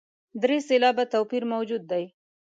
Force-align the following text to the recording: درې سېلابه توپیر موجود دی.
درې 0.41 0.57
سېلابه 0.67 1.03
توپیر 1.13 1.43
موجود 1.53 1.83
دی. 1.91 2.05